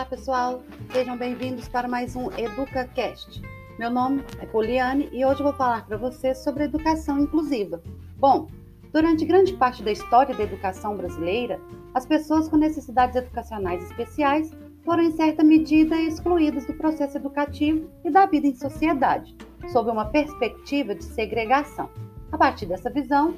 [0.00, 0.62] Olá, pessoal.
[0.92, 3.42] Sejam bem-vindos para mais um EducaCast.
[3.78, 7.82] Meu nome é Poliane e hoje vou falar para vocês sobre educação inclusiva.
[8.16, 8.48] Bom,
[8.94, 11.60] durante grande parte da história da educação brasileira,
[11.92, 14.50] as pessoas com necessidades educacionais especiais
[14.86, 19.36] foram em certa medida excluídas do processo educativo e da vida em sociedade,
[19.70, 21.90] sob uma perspectiva de segregação.
[22.32, 23.34] A partir dessa visão,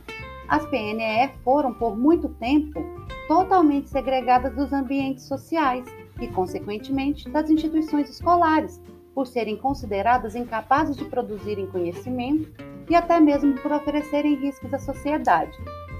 [0.48, 2.80] as PNE foram por muito tempo
[3.26, 5.84] totalmente segregadas dos ambientes sociais
[6.22, 8.80] e, consequentemente, das instituições escolares,
[9.14, 12.50] por serem consideradas incapazes de produzirem conhecimento
[12.88, 15.56] e até mesmo por oferecerem riscos à sociedade,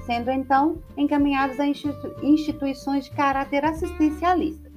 [0.07, 4.71] sendo então encaminhadas a instituições de caráter assistencialista.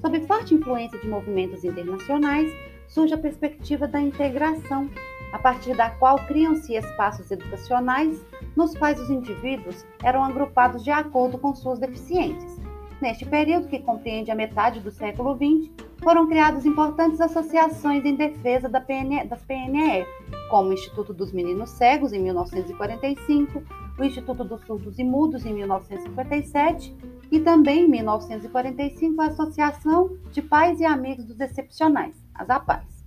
[0.00, 2.50] Sob forte influência de movimentos internacionais,
[2.88, 4.88] surge a perspectiva da integração,
[5.32, 8.22] a partir da qual criam-se espaços educacionais
[8.54, 12.61] nos quais os indivíduos eram agrupados de acordo com suas deficiências.
[13.02, 18.68] Neste período, que compreende a metade do século XX, foram criadas importantes associações em defesa
[18.68, 20.06] da PNE, das PNE,
[20.48, 23.60] como o Instituto dos Meninos Cegos, em 1945,
[23.98, 26.94] o Instituto dos Surdos e Mudos, em 1957,
[27.28, 33.04] e também, em 1945, a Associação de Pais e Amigos dos Excepcionais, as APAES.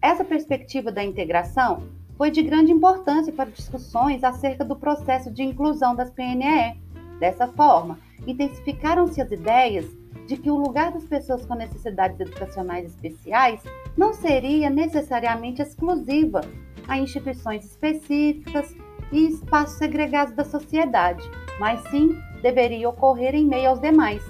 [0.00, 1.82] Essa perspectiva da integração
[2.16, 6.80] foi de grande importância para discussões acerca do processo de inclusão das PNE.
[7.18, 9.86] Dessa forma, intensificaram-se as ideias
[10.26, 13.60] de que o lugar das pessoas com necessidades educacionais especiais
[13.96, 16.40] não seria necessariamente exclusiva
[16.86, 18.74] a instituições específicas
[19.12, 24.22] e espaços segregados da sociedade, mas sim deveria ocorrer em meio aos demais,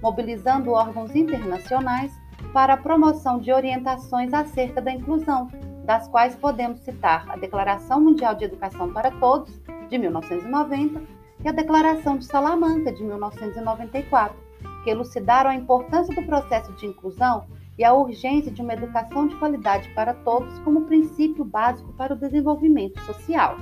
[0.00, 2.12] mobilizando órgãos internacionais
[2.52, 5.50] para a promoção de orientações acerca da inclusão,
[5.84, 11.52] das quais podemos citar a Declaração Mundial de Educação para Todos, de 1990, e a
[11.52, 14.36] Declaração de Salamanca, de 1994,
[14.82, 17.44] que elucidaram a importância do processo de inclusão
[17.78, 22.16] e a urgência de uma educação de qualidade para todos como princípio básico para o
[22.16, 23.56] desenvolvimento social.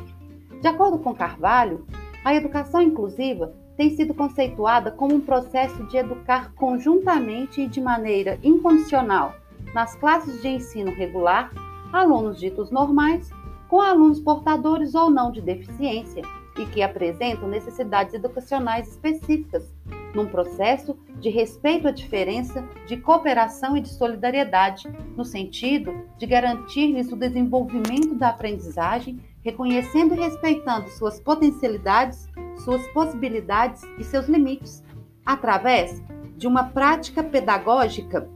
[0.60, 1.86] De acordo com Carvalho,
[2.24, 8.38] a educação inclusiva tem sido conceituada como um processo de educar conjuntamente e de maneira
[8.42, 9.34] incondicional
[9.74, 11.52] nas classes de ensino regular
[11.92, 13.30] alunos ditos normais,
[13.68, 16.22] com alunos portadores ou não de deficiência
[16.56, 19.72] e que apresentam necessidades educacionais específicas,
[20.14, 27.12] num processo de respeito à diferença, de cooperação e de solidariedade, no sentido de garantir-lhes
[27.12, 32.28] o desenvolvimento da aprendizagem, reconhecendo e respeitando suas potencialidades,
[32.64, 34.82] suas possibilidades e seus limites,
[35.24, 36.02] através
[36.36, 38.28] de uma prática pedagógica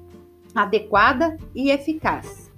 [0.54, 2.49] adequada e eficaz.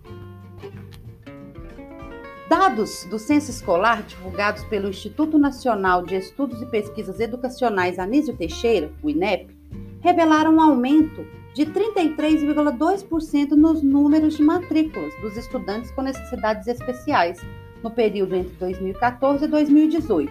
[2.53, 8.93] Dados do censo escolar divulgados pelo Instituto Nacional de Estudos e Pesquisas Educacionais Anísio Teixeira,
[9.03, 9.57] o INEP,
[10.03, 11.25] revelaram um aumento
[11.55, 17.41] de 33,2% nos números de matrículas dos estudantes com necessidades especiais
[17.83, 20.31] no período entre 2014 e 2018.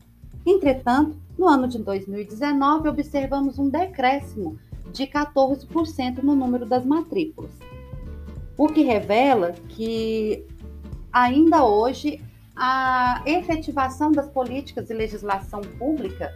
[0.45, 4.57] Entretanto, no ano de 2019, observamos um decréscimo
[4.91, 7.51] de 14% no número das matrículas,
[8.57, 10.45] o que revela que
[11.11, 12.21] ainda hoje
[12.55, 16.31] a efetivação das políticas e legislação pública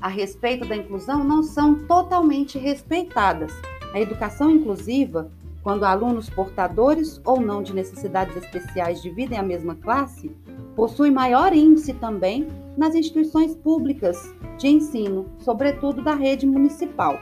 [0.00, 3.52] a respeito da inclusão não são totalmente respeitadas.
[3.92, 5.30] A educação inclusiva,
[5.62, 10.30] quando alunos portadores ou não de necessidades especiais dividem a mesma classe,
[10.76, 17.18] possui maior índice também nas instituições públicas de ensino, sobretudo da rede municipal.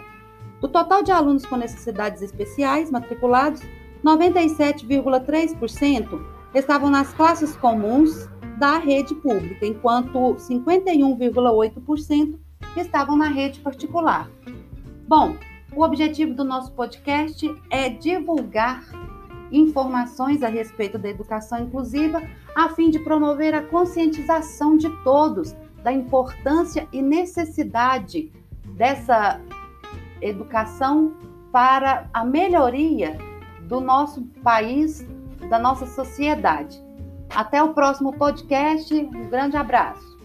[0.60, 3.62] Do total de alunos com necessidades especiais matriculados,
[4.04, 6.21] 97,3%
[6.54, 8.28] estavam nas classes comuns
[8.59, 12.39] da rede pública, enquanto 51,8%
[12.81, 14.31] estavam na rede particular.
[15.09, 15.37] Bom,
[15.75, 18.84] o objetivo do nosso podcast é divulgar
[19.53, 22.23] informações a respeito da educação inclusiva,
[22.55, 28.33] a fim de promover a conscientização de todos da importância e necessidade
[28.75, 29.41] dessa
[30.21, 31.15] educação
[31.53, 33.17] para a melhoria
[33.63, 35.07] do nosso país,
[35.49, 36.83] da nossa sociedade.
[37.34, 38.95] Até o próximo podcast.
[38.95, 40.16] Um grande abraço.